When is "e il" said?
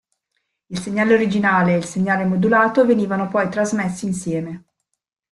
1.75-1.83